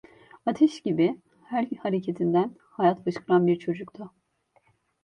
[0.45, 4.11] Ateş gibi, her hareketinden hayat fışkıran bir çocuktu.